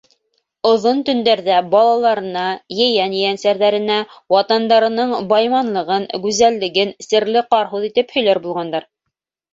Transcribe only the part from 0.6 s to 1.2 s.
Оҙон